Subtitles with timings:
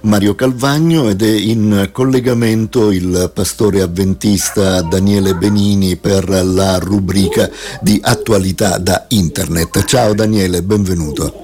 [0.00, 7.98] Mario Calvagno ed è in collegamento il pastore avventista Daniele Benini per la rubrica di
[8.02, 9.84] attualità da internet.
[9.84, 11.42] Ciao Daniele, benvenuto.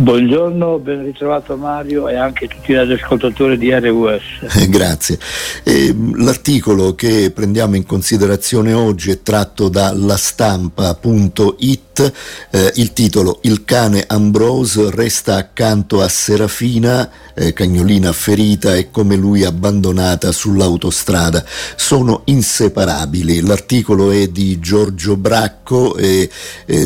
[0.00, 4.56] Buongiorno, ben ritrovato Mario e anche tutti gli ascoltatori di RWS.
[4.56, 5.18] Eh, grazie.
[5.64, 13.64] Eh, l'articolo che prendiamo in considerazione oggi è tratto da lastampa.it, eh, il titolo Il
[13.64, 21.44] cane Ambrose resta accanto a Serafina, eh, cagnolina ferita e come lui abbandonata sull'autostrada.
[21.76, 23.40] Sono inseparabili.
[23.40, 26.30] L'articolo è di Giorgio Bracco e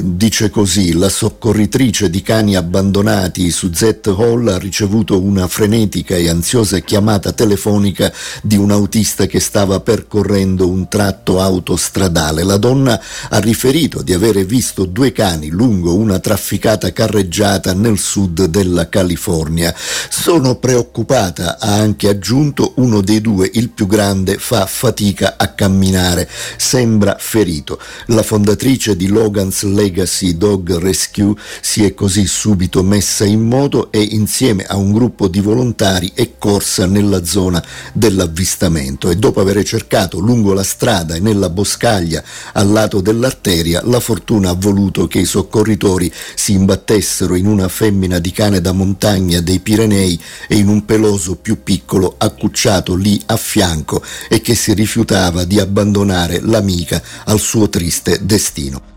[0.02, 6.16] dice così, la soccorritrice di cani abbandonati abbandonati su Z Hall ha ricevuto una frenetica
[6.16, 12.42] e ansiosa chiamata telefonica di un autista che stava percorrendo un tratto autostradale.
[12.42, 18.45] La donna ha riferito di avere visto due cani lungo una trafficata carreggiata nel sud
[18.45, 19.74] della California.
[19.77, 26.29] Sono preoccupata, ha anche aggiunto, uno dei due, il più grande, fa fatica a camminare,
[26.57, 27.80] sembra ferito.
[28.07, 34.02] La fondatrice di Logan's Legacy Dog Rescue si è così subito messa in moto e
[34.02, 40.19] insieme a un gruppo di volontari è corsa nella zona dell'avvistamento e dopo aver cercato
[40.19, 45.24] lungo la strada e nella boscaglia al lato dell'arteria, la fortuna ha voluto che i
[45.24, 50.85] soccorritori si imbattessero in una femmina di cane da montagna dei Pirenei e in un
[50.85, 57.40] peloso più piccolo accucciato lì a fianco e che si rifiutava di abbandonare l'amica al
[57.40, 58.91] suo triste destino.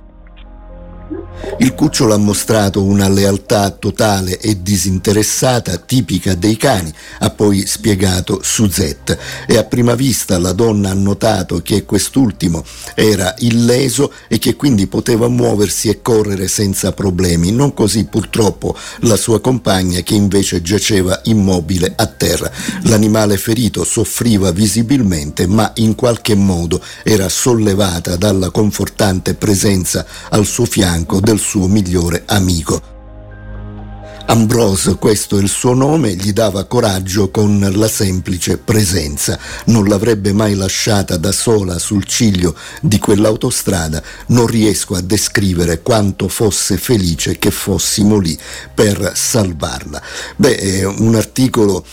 [1.58, 8.40] Il cucciolo ha mostrato una lealtà totale e disinteressata tipica dei cani, ha poi spiegato
[8.44, 12.64] Suzette, e a prima vista la donna ha notato che quest'ultimo
[12.94, 19.16] era illeso e che quindi poteva muoversi e correre senza problemi, non così purtroppo la
[19.16, 22.52] sua compagna che invece giaceva immobile a terra.
[22.84, 30.66] L'animale ferito soffriva visibilmente ma in qualche modo era sollevata dalla confortante presenza al suo
[30.66, 32.94] fianco del suo migliore amico.
[34.28, 39.38] Ambrose, questo è il suo nome, gli dava coraggio con la semplice presenza.
[39.66, 44.02] Non l'avrebbe mai lasciata da sola sul ciglio di quell'autostrada.
[44.28, 48.38] Non riesco a descrivere quanto fosse felice che fossimo lì
[48.74, 50.02] per salvarla.
[50.38, 51.86] Beh, un articolo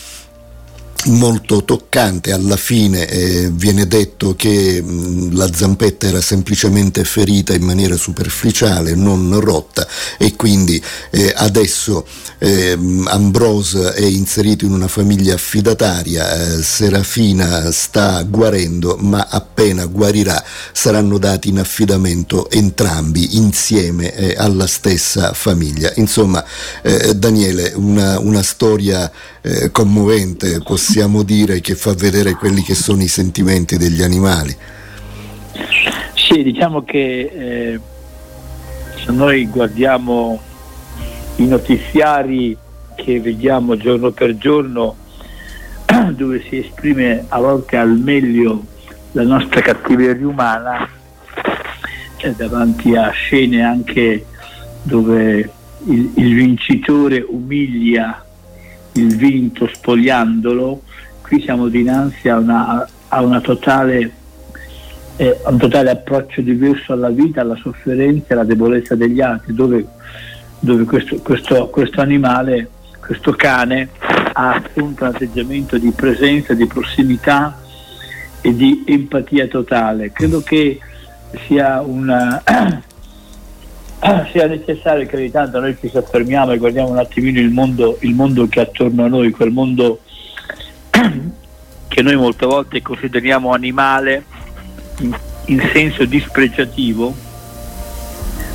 [1.06, 7.62] molto toccante, alla fine eh, viene detto che mh, la zampetta era semplicemente ferita in
[7.62, 9.86] maniera superficiale, non rotta
[10.18, 12.06] e quindi eh, adesso
[12.38, 20.42] eh, Ambrose è inserito in una famiglia affidataria, eh, Serafina sta guarendo ma appena guarirà
[20.72, 25.92] saranno dati in affidamento entrambi insieme eh, alla stessa famiglia.
[25.96, 26.44] Insomma
[26.82, 29.10] eh, Daniele, una, una storia
[29.72, 34.54] commovente, possiamo possiamo dire che fa vedere quelli che sono i sentimenti degli animali.
[36.12, 37.80] Sì, diciamo che eh,
[39.02, 40.38] se noi guardiamo
[41.36, 42.54] i notiziari
[42.94, 44.96] che vediamo giorno per giorno,
[46.12, 48.62] dove si esprime a volte al meglio
[49.12, 50.86] la nostra cattiveria umana,
[52.18, 54.26] eh, davanti a scene anche
[54.82, 55.50] dove
[55.86, 58.26] il, il vincitore umilia
[58.94, 60.82] il vinto spogliandolo,
[61.22, 64.12] qui siamo dinanzi a, una, a una totale,
[65.16, 69.86] eh, un totale approccio diverso alla vita, alla sofferenza e alla debolezza degli altri, dove,
[70.58, 72.68] dove questo, questo, questo animale,
[73.00, 73.88] questo cane
[74.32, 77.58] ha appunto un atteggiamento di presenza, di prossimità
[78.40, 80.12] e di empatia totale.
[80.12, 80.78] Credo che
[81.46, 82.42] sia una
[84.32, 88.14] sia necessario che ogni tanto noi ci soffermiamo e guardiamo un attimino il mondo, il
[88.14, 90.00] mondo che è attorno a noi, quel mondo
[91.88, 94.24] che noi molte volte consideriamo animale
[95.46, 97.14] in, senso dispregiativo,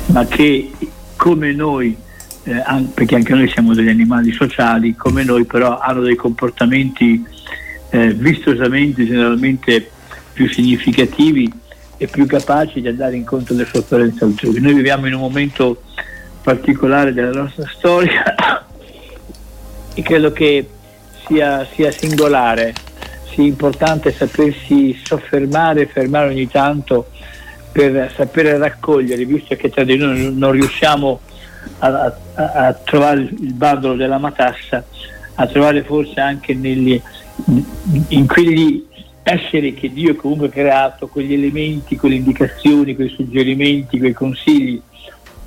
[0.06, 0.70] ma che
[1.16, 1.96] come noi,
[2.44, 7.24] eh, perché anche noi siamo degli animali sociali, come noi però hanno dei comportamenti
[7.90, 9.90] eh, vistosamente generalmente
[10.32, 11.50] più significativi
[11.98, 14.60] e più capaci di andare incontro alle sofferenze altrui.
[14.60, 15.82] Noi viviamo in un momento
[16.42, 18.34] particolare della nostra storia
[19.92, 20.66] e credo che
[21.26, 22.72] sia, sia singolare,
[23.32, 27.08] sia importante sapersi soffermare e fermare ogni tanto
[27.72, 31.20] per sapere raccogliere, visto che tra di noi non riusciamo
[31.80, 31.88] a,
[32.34, 34.84] a, a trovare il bandolo della matassa,
[35.34, 37.00] a trovare forse anche negli,
[38.08, 38.86] in quegli
[39.32, 44.80] esseri che Dio comunque ha creato, quegli elementi, quelle indicazioni, quei suggerimenti, quei consigli,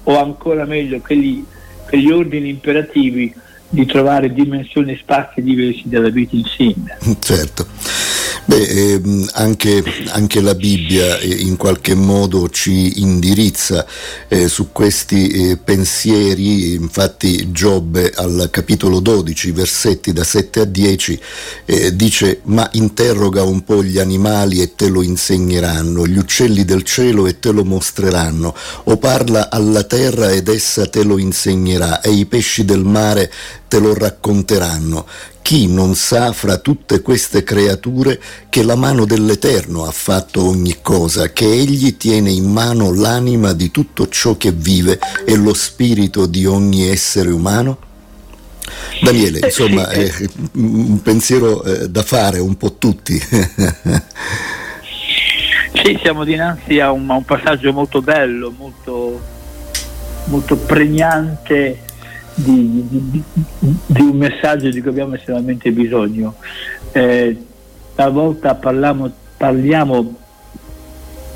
[0.04, 1.44] o ancora meglio, quegli,
[1.88, 3.34] quegli ordini imperativi
[3.70, 6.98] di trovare dimensioni e spazi diversi della vita insieme.
[7.20, 7.66] Certo.
[8.44, 13.86] Beh, ehm, anche, anche, la Bibbia eh, in qualche modo ci indirizza
[14.28, 21.22] eh, su questi eh, pensieri, infatti Giobbe al capitolo 12, versetti da 7 a 10,
[21.66, 26.82] eh, dice ma interroga un po' gli animali e te lo insegneranno, gli uccelli del
[26.82, 28.56] cielo e te lo mostreranno,
[28.86, 33.32] o parla alla terra ed essa te lo insegnerà, e i pesci del mare
[33.72, 35.08] te lo racconteranno.
[35.42, 41.32] Chi non sa fra tutte queste creature che la mano dell'Eterno ha fatto ogni cosa,
[41.32, 46.46] che egli tiene in mano l'anima di tutto ciò che vive e lo spirito di
[46.46, 47.78] ogni essere umano?
[49.02, 50.12] Daniele, eh, insomma, è
[50.56, 53.18] un pensiero eh, da fare un po' tutti.
[55.82, 59.18] sì, siamo dinanzi a un, a un passaggio molto bello, molto,
[60.26, 61.84] molto pregnante
[62.36, 63.24] di, di,
[63.86, 66.36] di, un messaggio di cui abbiamo estremamente bisogno.
[66.92, 67.46] Eh,
[67.96, 70.16] talvolta parliamo, parliamo,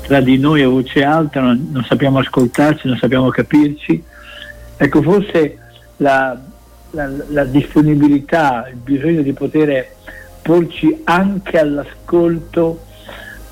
[0.02, 4.02] tra di noi a voce alta, non, non, sappiamo ascoltarci, non sappiamo capirci.
[4.76, 5.58] Ecco, forse
[5.96, 6.38] la,
[6.90, 9.94] la, la disponibilità, il bisogno di poter
[10.42, 12.84] porci anche all'ascolto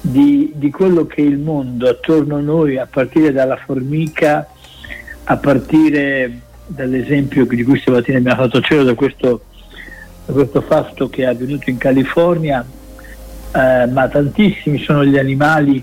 [0.00, 4.46] di, di, quello che il mondo attorno a noi, a partire dalla formica,
[5.24, 9.44] a partire dall'esempio di cui stamattina abbiamo fatto cielo da questo,
[10.24, 12.64] da questo fatto che è avvenuto in California,
[13.54, 15.82] eh, ma tantissimi sono gli animali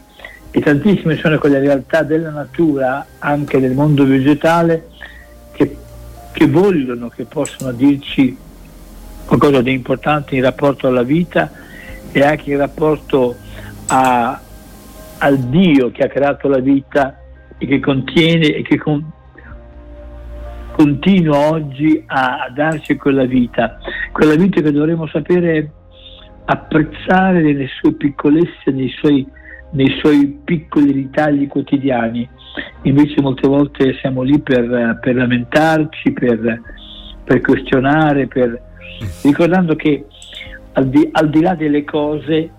[0.50, 4.90] e tantissime sono quelle realtà della natura, anche del mondo vegetale,
[5.54, 5.78] che,
[6.32, 8.36] che vogliono, che possono dirci
[9.26, 11.50] qualcosa di importante in rapporto alla vita
[12.12, 13.36] e anche in rapporto
[13.88, 14.40] a,
[15.20, 17.18] al Dio che ha creato la vita
[17.58, 19.10] e che contiene e che con,
[20.72, 23.78] continua oggi a, darci quella vita,
[24.12, 25.72] quella vita che dovremmo sapere
[26.46, 29.26] apprezzare nelle sue piccolezze, nei suoi,
[29.72, 32.28] nei suoi piccoli ritagli quotidiani.
[32.84, 36.62] Invece molte volte siamo lì per, per lamentarci, per,
[37.24, 38.62] per questionare, per...
[39.24, 40.06] ricordando che
[40.74, 42.50] al di, al di là delle cose,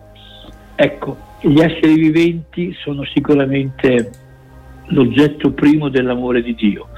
[0.74, 4.10] ecco, gli esseri viventi sono sicuramente
[4.86, 6.88] l'oggetto primo dell'amore di Dio.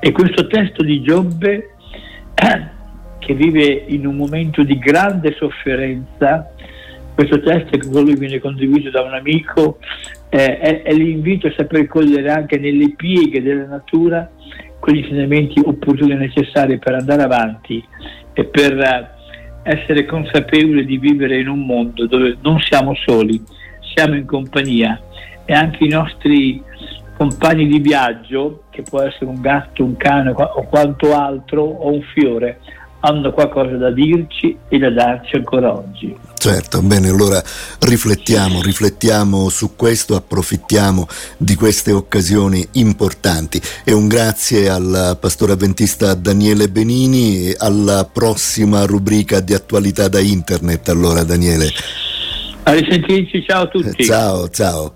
[0.00, 1.70] E questo testo di Giobbe,
[3.18, 6.52] che vive in un momento di grande sofferenza,
[7.14, 9.78] questo testo che con lui viene condiviso da un amico,
[10.28, 14.30] eh, è, è l'invito a saper cogliere anche nelle pieghe della natura
[14.78, 17.84] quegli insegnamenti opportuni e necessari per andare avanti
[18.32, 19.08] e per eh,
[19.64, 23.42] essere consapevoli di vivere in un mondo dove non siamo soli,
[23.94, 25.00] siamo in compagnia
[25.44, 26.62] e anche i nostri
[27.18, 32.00] compagni di viaggio, che può essere un gatto, un cane o quanto altro, o un
[32.14, 32.60] fiore,
[33.00, 36.16] hanno qualcosa da dirci e da darci ancora oggi.
[36.36, 37.42] Certo, bene, allora
[37.80, 46.14] riflettiamo, riflettiamo su questo, approfittiamo di queste occasioni importanti e un grazie al pastore avventista
[46.14, 51.68] Daniele Benini e alla prossima rubrica di attualità da internet allora Daniele.
[52.62, 54.04] A risentirci, ciao a tutti.
[54.04, 54.92] Ciao, ciao.